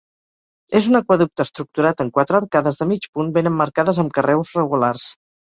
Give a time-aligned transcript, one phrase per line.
[0.79, 5.07] És un aqüeducte estructurat en quatre arcades de mig punt ben emmarcades amb carreus regulars.